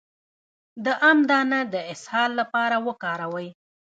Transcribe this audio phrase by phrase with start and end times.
[0.85, 3.49] د ام دانه د اسهال لپاره وکاروئ